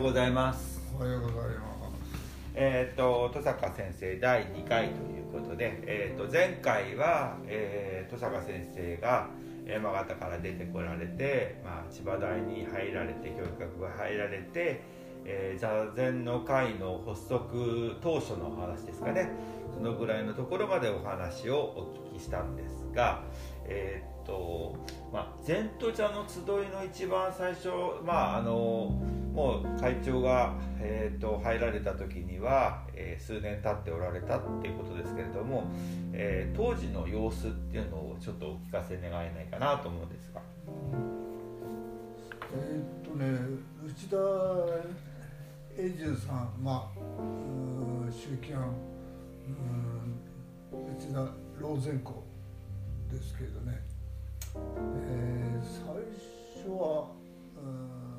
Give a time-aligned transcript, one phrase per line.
[0.00, 0.80] うございます。
[0.98, 1.60] おはようございます。
[2.54, 9.28] えっ、と登坂先生第2回ということで、えー、と前回は、えー、登坂先生が
[9.66, 14.80] 山形から出てこられて、まあ、千葉大に入られて教育学部入られて、
[15.26, 19.28] えー、座禅の会の発足当初のお話ですかね。
[19.74, 23.22] そのぐらいのところまでお話をお聞きしたんですが、
[23.66, 24.76] えーと
[25.12, 27.68] まあ、禅と茶の集いの一番最初、
[28.02, 35.64] まあ、あのもう会長が、えーと、入られた時には、えー、数年経っておられたっていうことですけれども、
[36.12, 40.40] えー、当時の様子っていうのをちょっとお聞かせ願えないかなと思うんですが。
[42.52, 43.26] え、っとね
[43.86, 47.00] 内田永住さんまあ
[48.10, 48.74] 周期案
[50.72, 51.18] 内田
[51.60, 52.24] 老前校
[53.10, 53.80] ですけどね
[54.56, 57.06] えー、最初は
[57.56, 58.09] うん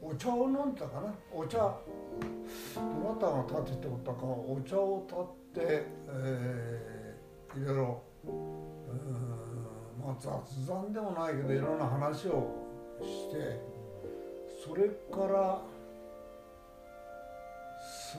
[0.00, 1.14] お茶を飲んだかな？
[1.32, 1.58] お茶。
[1.58, 8.02] どなたが立てておったかお茶を立って、えー、いろいろ
[10.04, 10.28] まあ雑
[10.66, 12.48] 談でもないけどいろんな話を
[13.00, 13.60] して
[14.64, 15.62] それから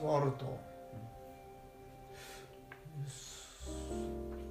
[0.00, 0.58] 座ると。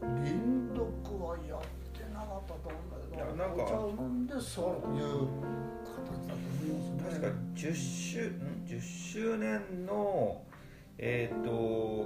[0.02, 1.60] 輪読はやっ
[1.92, 5.28] てなかったと思うんだけどお茶を飲んで座るという
[7.20, 10.42] 確か？10周ん？10周年の
[10.98, 12.06] えっ、ー、と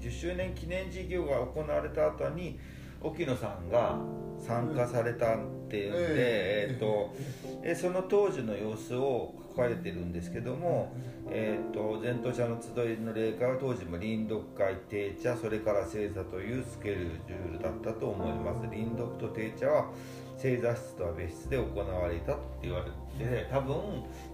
[0.00, 2.58] 10周年記念事業が行われた後に
[3.00, 3.98] 沖野さんが
[4.38, 7.14] 参加されたっていうんで、えー、と
[7.62, 10.94] えその当時の様子を書かれてるんですけども、
[11.30, 18.66] えー、と前頭者の集いの例会は当時も林読会定茶それから正座というスケルジュールだったと思います。
[18.68, 19.90] 林読と定茶は
[20.38, 23.01] 正座室とは別室で行われたって言われて
[23.50, 23.76] 多分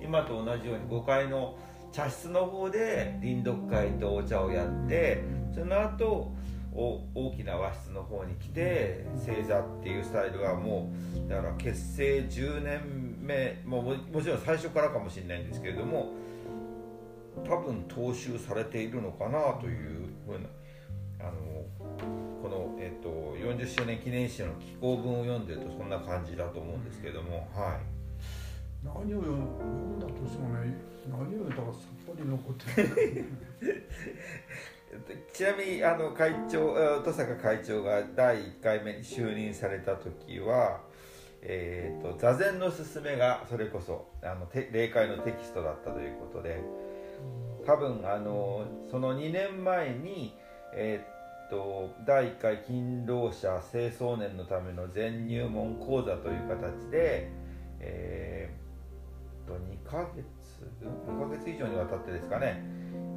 [0.02, 1.56] 今と同じように5階の
[1.92, 5.22] 茶室の方で林読会とお茶をやって
[5.54, 6.32] その後
[6.72, 10.92] 大きな和室の方に来て正座っていうスタイルはも
[11.26, 16.12] うだから結成10年目ももちろん最初からかもしれないんですけれども
[17.44, 20.48] 多分踏襲されているのかなというふうな
[21.20, 21.32] あの
[22.42, 27.97] この、えーと、40周年記念誌の紀行文を読んでるとそんな感じだと思うんですけども、はい。
[28.94, 30.76] 何を読んだとしてもね
[31.08, 31.78] 何を読んだかさ
[32.12, 33.24] っぱり残ってない
[35.32, 40.80] ちなみにあの会長登坂会長が第1回目に就任された時は、
[41.42, 46.62] えーと、座禅の勧めがそれこそあの霊界のテキストだったということで
[47.66, 50.34] 多分あのその2年前に、
[50.74, 57.30] えーと、第1回勤労者清掃年のための全入門講座という形で、
[57.80, 58.67] えー
[59.48, 60.24] と、と2ヶ月
[60.82, 62.62] 2ヶ月以上にわたってですかね。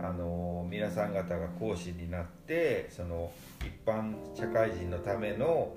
[0.03, 5.75] あの皆さん方が講師になってその一般社会人のための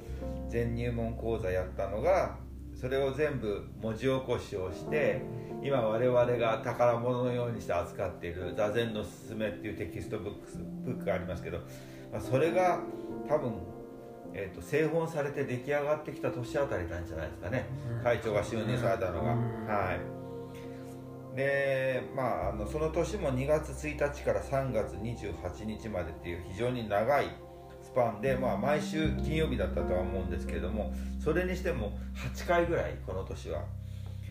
[0.48, 2.36] 禅入門講座やったのが
[2.74, 5.20] それを全部文字起こしをして
[5.62, 11.58] 今我々が宝物のようにして扱っている「座禅のすすめ」っていうテキストブックスブックがありますけど、
[12.10, 12.80] まあ、それが
[13.28, 13.52] 多分、
[14.32, 17.66] えーと、製本されて出来上がってきた年あたりなんじゃないですかね、
[18.02, 19.30] 会長が就任されたのが。
[19.30, 20.23] はい
[21.34, 27.26] でまあ、あのその年も2月1日から3月28日までっていう非常に長い
[27.82, 31.98] スパンで、まあ、毎週金曜日だったとは思うんですけれどもそれにしても
[32.34, 33.62] 8回ぐらいこの年は、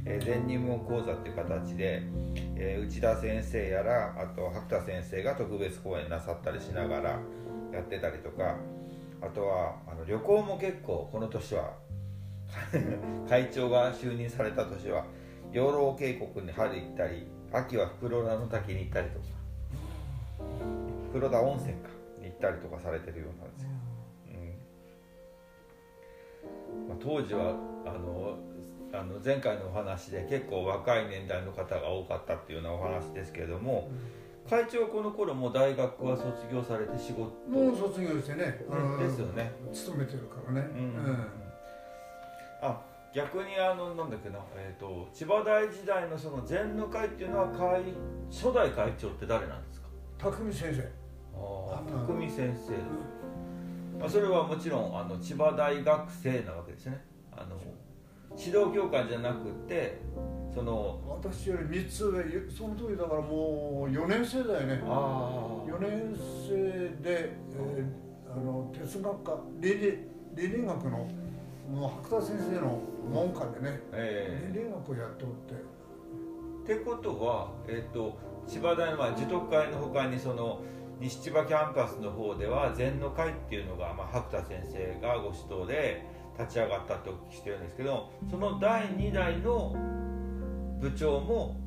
[0.05, 2.03] えー、全入門講座っていう形で、
[2.55, 7.19] えー、内田先生やらあと白田先生が特別講演なさったりしながら
[7.73, 8.55] やってたりとか
[9.21, 11.73] あとはあの旅行も結構この年は
[13.27, 15.05] 会長が就任された年は
[15.53, 19.25] 養老渓谷に春行ったり秋は袋田の滝に行ったりとか。
[21.13, 21.89] 袋田温泉か
[22.19, 23.69] に行ったりとかされてるようなんですよ、
[26.81, 26.89] うん。
[26.89, 27.55] まあ、当時は
[27.85, 28.39] あの
[28.91, 33.91] あの前回のお話で結構若い年代の方が多かったっていうようなお話ですけれども、
[34.49, 38.59] 会長はこの頃も大学は卒業されて仕事もう卒業してね、
[38.99, 39.51] ですよね。
[39.71, 41.27] 勤めてるからね、うん、うん、
[42.61, 42.81] あ
[43.13, 47.83] 逆にあのなんだっけな、えーと、千葉大時代のその禅の会っていうのは会
[48.31, 49.87] 初代会長って誰なんですか？
[50.17, 50.81] 匠先生。
[51.35, 57.03] ああ匠先生、うん、まあ、それはもちろんあの千葉大学生なわけですね。
[57.31, 57.57] あの
[58.35, 59.99] 指導教官じゃなくて
[60.53, 64.81] その私より3つ上その時だからもう4年生だよね。
[64.85, 66.15] あ4年
[66.47, 66.53] 生
[67.03, 69.99] で、えー、あの哲学科倫理
[70.35, 71.07] 倫理学の
[71.71, 72.81] 白田先生の
[73.11, 75.53] 門下でね、えー、倫理学をやっておって。
[76.73, 78.17] ってことは、えーと、
[78.47, 80.61] 千葉大の、まあ、受徳会のほかにその
[80.99, 86.05] 西千葉キャンパスの方では禅の会っていうのが、まあ、白田先生がご指導で
[86.39, 89.75] 立ち上がったとお聞きしてるんですけどその第2代の
[90.79, 91.57] 部長も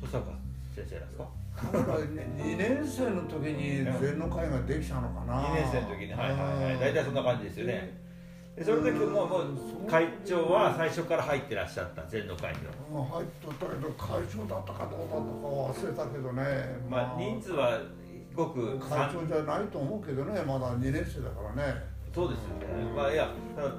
[0.00, 0.32] 登坂
[0.74, 1.28] 先生なんですか
[1.58, 5.42] ？2年生の時に禅の会ができたのかな。
[5.48, 6.80] 2年生の時にはいはいはい。
[6.80, 8.07] 大体そんな感じですよね
[8.58, 12.58] でその時ももう会長は最初から入ってらっしゃった禅の会に
[12.92, 13.04] は。
[13.06, 16.42] 入っとったけど会長だったかどうだったか忘れたけどね。
[16.90, 17.80] まあ人数は
[18.34, 21.98] ごく会長じゃないと思うけどねまだ2年生だからね。
[22.14, 23.30] そうですよね、まあいや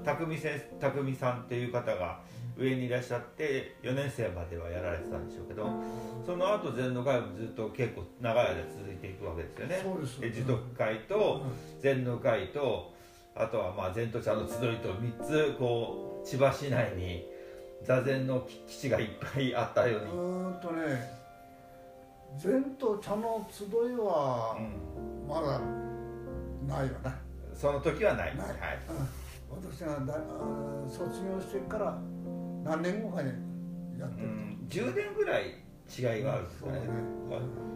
[0.05, 2.19] 匠先匠さんっていう方が
[2.57, 5.67] 上にいらっしゃって4年生まではやられてたんでしょうけど
[6.25, 9.79] その後禅の会もずっと結構長い間続いていくわけですよね。
[9.83, 11.41] そうですで持徳会と
[11.81, 12.93] 禅の会と
[13.39, 17.25] あとはまあ禅と茶の集いと3つこう千葉市内に
[17.83, 20.12] 座禅の基地がいっぱいあったように。
[20.12, 21.18] うんとね
[22.38, 24.59] 禅と茶の集いは
[25.27, 25.59] まだ
[26.68, 27.12] ないよね、
[27.56, 28.38] その時はない。
[28.38, 28.57] ない、はい、
[28.89, 30.19] うん、私がだ
[30.88, 31.97] 卒業してから
[32.63, 33.30] 何年後かに
[34.00, 35.56] やってる、うん、10年ぐらい
[35.89, 36.95] 違いがあるんですかね、うん、
[37.39, 37.69] ね。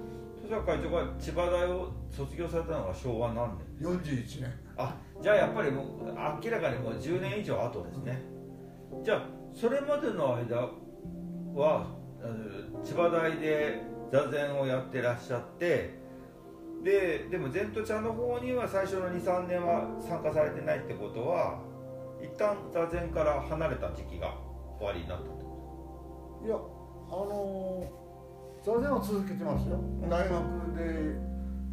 [0.65, 4.53] 会長が千葉大を卒業されたのが昭和何年41年。
[4.77, 5.85] あじゃあやっぱりもう
[6.43, 8.21] 明らかにもう10年以上後ですね、
[9.05, 10.69] じゃあそれまでの間
[11.55, 11.87] は
[12.83, 13.81] 千葉大で
[14.11, 15.97] 座禅をやってらっしゃって
[16.83, 21.61] ででも禅と茶の方には最初の23年は参加されてないってことは
[22.21, 24.35] 一旦座禅から離れた時期が
[24.77, 26.47] 終わりになったってこと？
[26.47, 26.59] いやあ
[27.15, 27.89] の
[28.61, 29.79] 座禅は続けてますよ、
[30.09, 30.31] 大学
[30.75, 31.15] で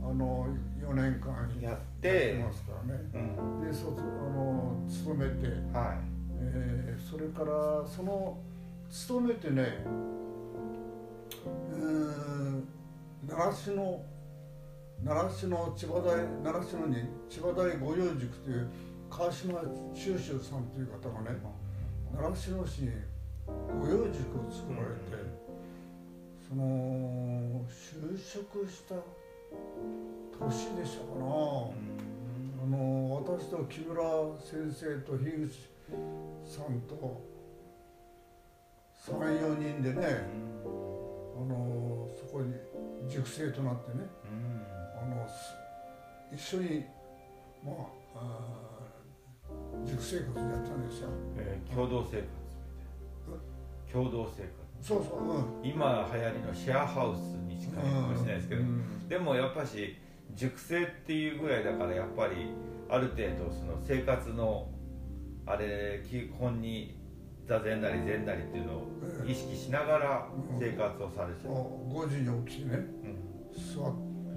[0.05, 0.47] あの
[0.91, 3.19] 4年間やってますからね、う
[3.65, 6.21] ん、で卒あの勤めて、はい。
[6.43, 8.39] えー、それからその
[8.91, 9.85] 勤めてね
[11.47, 12.69] うん
[13.29, 14.03] 習志野
[15.05, 16.97] 習志野千葉大習志野に
[17.29, 18.69] 千葉大御用塾という
[19.11, 19.61] 川島
[19.95, 21.39] 修修さんという方がね
[22.13, 22.91] 習志野市に
[23.81, 25.21] 御用塾を作られて、
[26.49, 28.95] その就職した
[30.39, 34.03] 年でしたかな、あの私と木村
[34.39, 35.69] 先生と樋口
[36.45, 37.23] さんと
[39.07, 40.25] 34人でね、
[40.65, 42.55] あのそこに
[43.09, 44.07] 塾生となってね、
[45.01, 45.27] あの
[46.35, 46.85] 一緒に
[47.65, 47.73] ま
[48.15, 48.61] あ
[49.85, 52.29] 塾生活やったんですよ、えー、共同生活
[53.93, 54.61] 共同生活。
[54.81, 59.97] そうそう、うん、今流行りのシェアハウスかもしれないですけど、うん、でもやっぱし
[60.35, 62.49] 熟成っていうぐらいだからやっぱり
[62.89, 64.69] ある程度その生活の
[65.47, 66.99] あれ基本に
[67.47, 68.87] 座禅なり禅なりっていうのを
[69.27, 70.29] 意識しながら
[70.59, 71.57] 生活をされてる、うん、
[71.91, 72.85] 5時に起きてね、
[73.75, 73.95] 座っ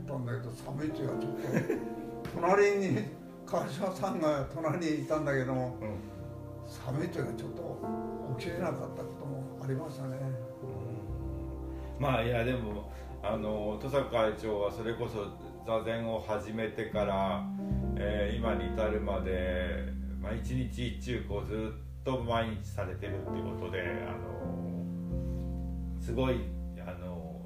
[0.08, 2.98] たんだけど寒いっていうかちょっと隣に
[3.46, 5.78] 川島さんが隣にいたんだけども、
[6.68, 7.80] 寒いというかちょっと
[8.40, 10.18] 起きれなかったこともありましたね、
[12.00, 12.92] まあいやでも
[13.24, 15.28] あの土佐会長はそれこそ
[15.66, 17.42] 座禅を始めてから、
[17.96, 19.86] えー、今に至るまで、
[20.22, 21.58] まあ、一日一中こうずっ
[22.04, 24.84] と毎日されてるっていうことであの
[26.02, 26.42] すごい
[26.86, 27.40] あの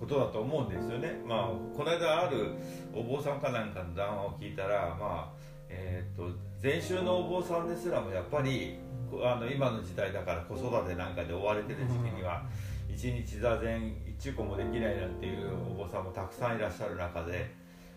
[0.00, 1.20] ことだと思うんですよね。
[1.26, 2.54] まあこの間ある
[2.94, 5.32] お坊さんかなんかの談話を聞いたらまあ
[5.68, 8.78] えーと、と禅宗のお坊さんですらもやっぱり
[9.22, 12.42] あの今の時代だから子育てなんかで追われてる時期には
[12.88, 17.50] 一日座禅一中個もできないなんていうお坊さんもたくさんいらっしゃる中で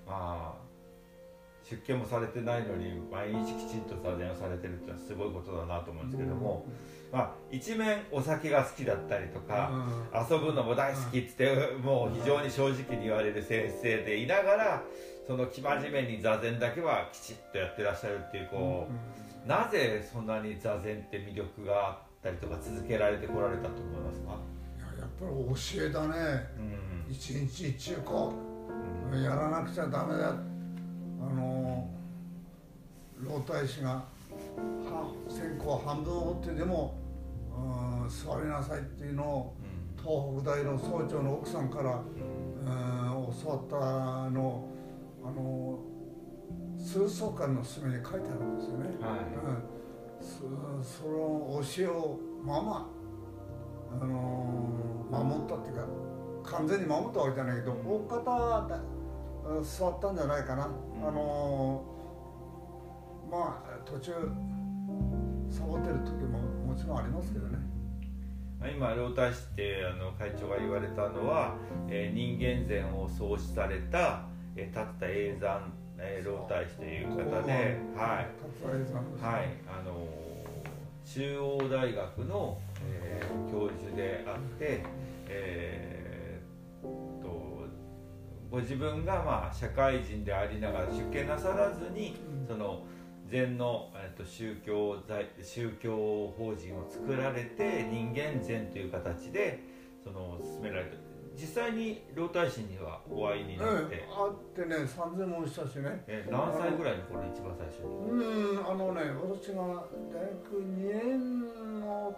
[0.06, 0.68] まあ
[1.70, 6.66] 出家もされてないのに毎日きちんと座禅をされてるってのはすごいことだなと思うんですけども、
[7.12, 11.54] まあ、一面お酒が好きだったりとか、遊ぶのも大好きっつって
[11.84, 14.84] もう非常に正直に言われる先生でいながら
[15.28, 18.88] その生真面目に座禅だけはきちっとやってらっしゃるっていうこ
[19.46, 24.32] う、なぜそんなに座禅って魅力があったりとか続けられてこられたと思いますか？
[24.32, 24.36] い
[24.98, 26.50] ややっぱり教えだね、
[27.08, 28.34] うん、一日一中こ
[29.12, 30.30] う、やらなくちゃダメだ。
[31.20, 31.90] あの
[33.20, 34.04] 老太子が
[35.28, 36.96] 線香半分折ってでも、
[37.56, 39.56] うん、座りなさいっていうのを、
[39.98, 44.70] 東北大の総長の奥さんから、うん、教わったのを
[45.26, 45.80] あの
[46.78, 49.20] 数層間の隅に書いてあるんですよね、はい。
[49.20, 52.90] うん、そその教えをまま
[54.00, 54.67] あの
[55.10, 55.86] 守ったっていうか
[56.44, 58.82] 完全に守ったわけじゃないけど大方
[59.62, 61.84] 座ったんじゃないかな、あの
[63.32, 64.12] まあ途中
[65.50, 67.58] サボってる時ももちろんありますけどね。
[68.76, 71.56] 今老太子ってあの会長が言われたのは、
[71.88, 74.24] えー、人間禅を創始された、
[74.56, 77.52] えー、立った永山、えー、老太子という方で、
[77.96, 78.28] はい、
[79.22, 80.08] はい、あの
[81.06, 84.84] 中央大学の、えー、教授であって、
[85.28, 87.66] えー、と
[88.50, 92.16] ご自分がまあ社会人でありながら出家なさらずに、
[92.48, 92.84] その。
[93.30, 95.04] 禅の、えっと、宗教
[95.42, 99.60] 宗教法人を作られて人間禅という形で
[100.02, 100.98] その進められて
[101.36, 106.04] 実際に老太子にはお会いになって、ええ、会ってね3000もしたしね。
[106.08, 108.10] え何歳ぐらいにこれ一番最初に？
[108.10, 112.16] うんあのね私が大学2年の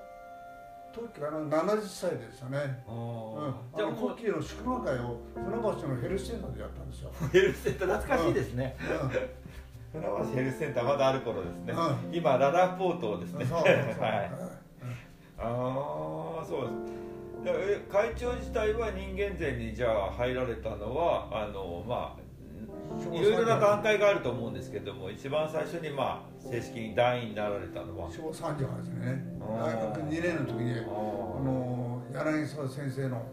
[0.99, 2.83] 時かな70歳ですよね。
[2.87, 2.95] あ、う
[3.49, 7.11] ん、じゃあコッキーの祝賀会を船橋のヘルスセンターでやったんですよ。
[7.31, 10.01] ヘルスセンター懐かしいですね、うん。
[10.01, 13.45] 船橋ヘルスセンターまだある頃ですね、うん、今ララポートですね。
[13.45, 14.31] はい。
[15.37, 16.61] ああそう
[17.43, 17.89] です。
[17.89, 22.28] 会長自体は人間禅にじゃあ入られたのはあのまあ
[23.11, 28.09] いろいろな段階があると思うんですけども一番最初にまあ正式に団員になられたのは。
[28.09, 29.23] 昭和38年ね。
[29.39, 33.25] 大学2年の時にあの柳沢先生の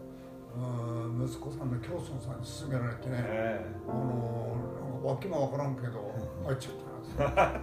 [1.25, 3.65] 息子さんの教祖さんに勧められてね、え。
[3.87, 6.13] ー、あのわけも分からんけど
[6.45, 7.61] 入っちゃったな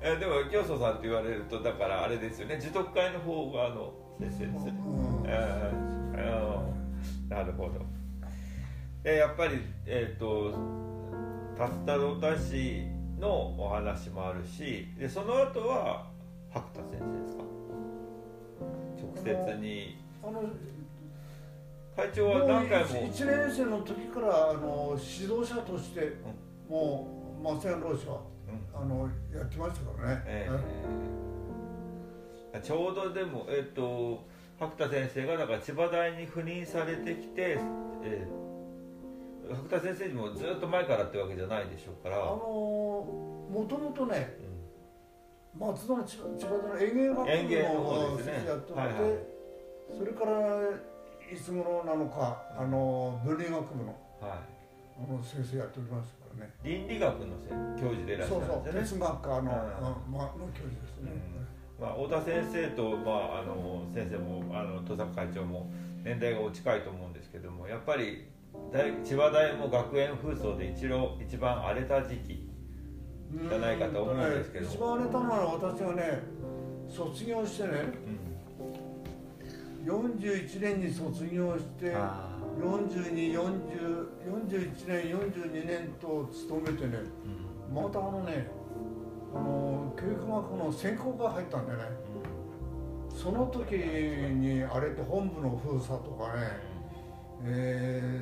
[0.02, 2.58] えでも教祖さんって言われるとだからあれですよね。
[2.60, 5.24] 持徳会の方があの先生です、うん。
[5.26, 7.97] えー、なるほど
[9.10, 10.52] えやっぱりえっ、ー、と
[11.56, 12.82] 達太郎太子
[13.18, 16.06] のお話もあるしでその後は
[16.52, 17.42] 白田先生ですか？
[19.00, 19.96] 直接に。
[20.22, 20.42] あの
[21.96, 22.90] 会長は何回も。
[23.00, 26.00] も1年生の時からあの指導者として、
[26.68, 34.22] うん、もう松山老師は、うん、あのやってましたからね、えー、ちょうどでもえっ、ー、と
[34.58, 37.58] 白田先生がだから千葉大に赴任されてきて、
[38.04, 38.47] えー、
[39.54, 42.16] 白田先生にもずっと前からってわけじゃないでしょうから。
[42.16, 44.36] あのもともとね、
[45.54, 48.44] うん、松戸の千葉大の園芸学部の園芸の方ですね。
[48.46, 48.96] やってて、はいはい、
[49.96, 50.32] それから
[51.32, 54.38] いつ頃なのかあの文理学部の,、はい、
[55.08, 56.52] あの先生やっておりますからね。
[56.62, 57.36] 倫理学の
[57.80, 58.54] 教授でいらっしゃるんですね。
[58.54, 61.12] そうそう哲学科の,、まあ、の教授ですね、
[61.80, 65.70] うん、まあ、太田先生と、まあ、あの先生もあの戸坂会長も
[66.04, 68.37] 年代がお近いと思うんですけどもやっぱり大
[69.04, 72.48] 千葉大も学園紛争で一郎一番荒れた時期
[73.48, 76.22] じゃないかと思うんですけど、ね、一番荒れたのは私がね
[76.88, 77.70] 卒業してね、
[78.06, 78.28] うん。
[79.88, 81.94] 41年に卒業して
[82.60, 86.98] 4240 41年42年と勤めてね、
[87.70, 88.50] うん、またあのね
[89.34, 91.78] あの教育学の専攻が入ったんでね、
[93.12, 96.60] うん、その時にあれって本部の封鎖とかね、
[97.40, 98.17] うん、えー、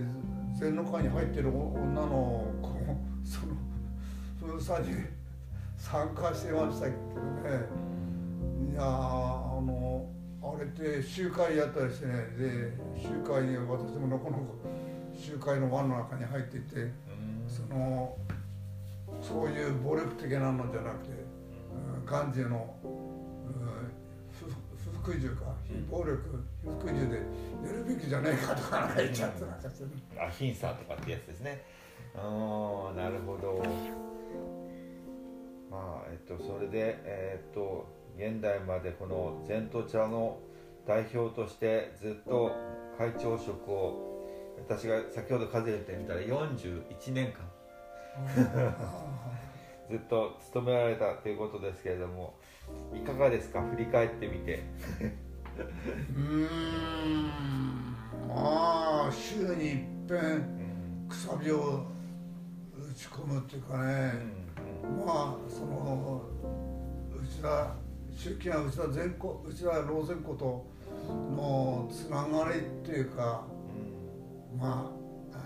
[0.74, 2.68] の会に入ってる女の子
[3.24, 3.54] その
[4.52, 4.94] 封鎖に
[5.76, 7.66] 参加してましたけどね。
[8.72, 10.08] いやあの
[10.42, 12.12] あれって集会やったりしてね。
[12.38, 14.44] で集会に私ものこのこ
[15.14, 16.90] 集会の輪の中に入っていて
[17.48, 18.16] その
[19.22, 21.10] そういう暴力的なのじゃなくて
[22.04, 24.05] ガンジーの不
[25.06, 26.16] 服従か非暴力
[26.64, 27.16] 不服従で
[27.64, 29.84] やるべきじゃないかとか言っちゃってなんかして
[30.18, 31.62] あヒンサーとかってやつですね。
[32.16, 33.62] ああなるほど。
[35.70, 37.86] まあえっとそれでえー、っと
[38.16, 40.38] 現代までこの禅と茶の
[40.88, 42.50] 代表としてずっと
[42.98, 44.26] 会長職を
[44.58, 47.46] 私が先ほど数えてみたら41年間。
[49.88, 52.34] ずっと務められたということですけれども
[52.96, 53.62] いかがですか？
[53.62, 54.64] 振り返ってみて。
[56.16, 56.46] うん。
[58.28, 60.56] まあ週にいっぺん。
[61.08, 61.86] くさびを
[62.76, 64.12] 打ち込むっていうかね、
[64.82, 66.24] うんうん、まあその
[67.22, 67.74] 内田
[68.12, 70.66] 周期は内田前子内田老前子と
[71.08, 73.46] のつながりっていうか、
[74.52, 74.90] うん、ま
[75.32, 75.38] あ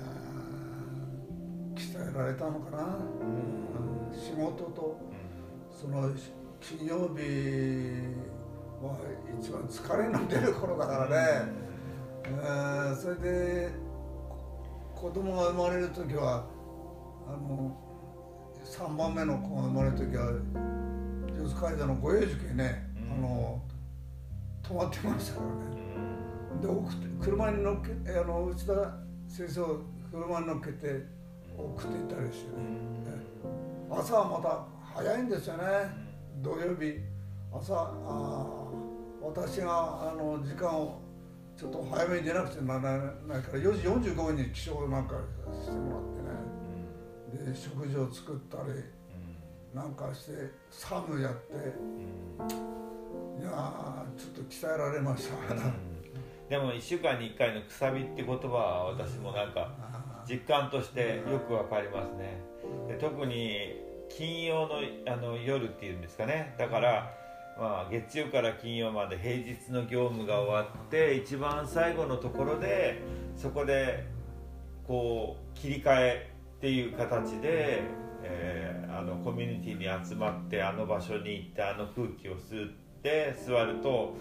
[1.74, 4.98] 鍛えられたのかな、うん、仕事と、
[5.70, 6.08] その
[6.60, 7.22] 金曜日
[8.82, 8.96] は
[9.40, 11.52] 一番疲れの出る頃だからね、
[12.26, 13.70] うん、それで
[14.94, 16.44] 子供が生まれる時は
[17.26, 17.76] あの
[18.64, 20.32] 3番目の子が生まれる時は
[21.38, 23.62] 四ツ階段の御用塾へね、あの
[24.62, 25.80] 止まってましたからね。
[26.60, 28.72] で送って車に乗っけあの内田
[29.26, 29.80] 先生を
[30.12, 31.06] 車に乗っけて
[31.56, 32.60] 送っていったりしてね、
[33.90, 36.09] 朝はまた早いんですよね
[36.42, 36.98] 土曜日
[37.52, 38.70] 朝あ
[39.22, 41.00] 私があの時間を
[41.56, 45.16] ちょっと早めに出なくちゃならないから4時45分に起床なんか
[45.52, 47.52] してもらってね。
[47.52, 48.72] で食事を作ったり
[49.74, 51.54] なんかしてサムやって。
[53.40, 55.54] いやちょっと鍛えられました、
[56.50, 59.72] でも1週間に1回のくさびって言葉は私もなんか
[60.28, 62.38] 実感としてよくわかりますね。
[62.86, 63.79] で特に
[64.10, 66.54] 金曜のあの夜っていうんですかね。
[66.58, 67.16] だから
[67.60, 73.02] まあ、月曜から金曜まで平日の業務が終わって一番最後のところで
[73.36, 74.06] そこで
[74.86, 77.82] こう切り替えっていう形で、
[78.22, 84.14] えー、あのコミュニティに集まってあの場所に行ってあの空気を吸って座ると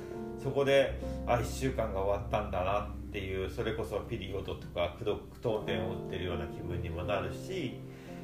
[0.43, 7.79] そこであ1週間が終わったんだなっていうそれこそピリオドとか句読点を打ってるような気分にもなるし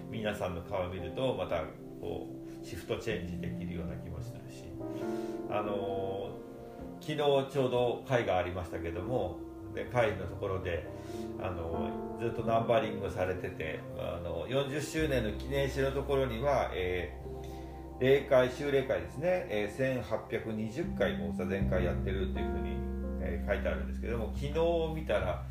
[0.10, 1.64] 皆さんの顔を見るとまた
[2.00, 2.28] こ
[2.64, 4.66] うシフトチェンジできるような気もするし。
[5.50, 6.30] あの
[7.02, 9.38] 昨日ちょうど会がありましたけども
[9.76, 10.88] で会のところで
[11.40, 22.78] あのずっとナンバリングされててあの40周年の記念誌のところには、えー、霊会修霊会ですね、えー、1820回も座禅会やってるっていうふうに、
[23.22, 25.44] えー、書いてあるんですけども昨日見たら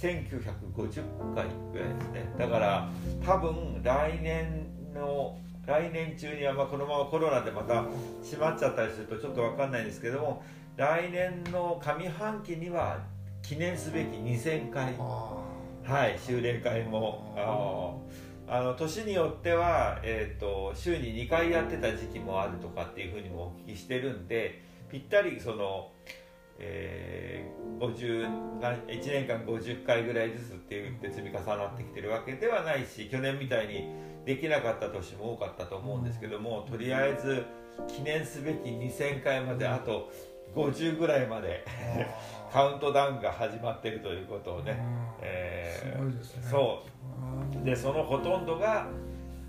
[0.00, 2.34] 1950回ぐらいですね。
[2.38, 2.88] だから
[3.24, 5.36] 多分来年の
[5.66, 7.84] 来年中にはまあこのままコロナでまた
[8.22, 10.42] 閉まっちゃったりするとちょっと分かんないんですけども
[10.76, 13.00] 来年の上半期には
[13.42, 14.94] 記念すべき2000回。
[15.88, 18.04] はい修練会も
[18.46, 25.90] あの年によっては、えーと、週に2回やってた時期もあるとかっていうふうにもお聞きしてるんでぴったりその、
[26.58, 33.88] えー、50 1年間50回ぐらいずつって言って積み重なってきてるわけではないし去年みたいに
[34.24, 37.44] できなかった年も多かったと思うんですけどもとりあえず
[37.86, 40.10] 記念すべき2000回まであと
[40.54, 41.64] 50ぐらいまで
[42.52, 44.78] カウントダウンが始まっているということをね、
[45.20, 46.02] えー、
[46.38, 46.48] ね。
[46.50, 46.82] そ
[47.62, 47.64] う。
[47.64, 48.86] でそのほとんどが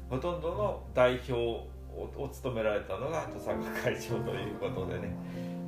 [0.10, 1.68] ほとんどの代表を
[2.32, 5.14] 務められたのが登坂会長ということでね、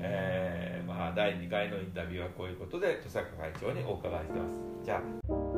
[0.04, 4.60] えーまあ、第2回のインタビューはこういうことで登坂会長にお伺いしてます。
[4.84, 5.51] じゃあ。